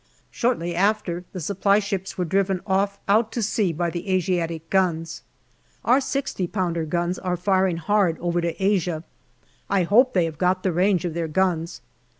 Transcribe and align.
Shortly 0.31 0.73
after, 0.73 1.25
the 1.31 1.39
supply 1.39 1.77
ships 1.77 2.17
were 2.17 2.25
driven 2.25 2.61
off 2.65 2.99
out 3.07 3.31
to 3.33 3.43
sea 3.43 3.71
by 3.71 3.91
the 3.91 4.09
Asiatic 4.09 4.67
guns. 4.71 5.21
Our 5.85 5.99
6o 5.99 6.51
pounder 6.51 6.85
guns 6.85 7.19
are 7.19 7.37
firing 7.37 7.77
hard 7.77 8.17
over 8.19 8.41
to 8.41 8.59
Asia. 8.59 9.03
I 9.69 9.83
hope 9.83 10.13
they 10.15 10.25
have 10.25 10.39
got 10.39 10.63
the 10.63 10.71
range 10.73 11.05
of 11.05 11.13
their 11.13 11.27
guns. 11.27 11.81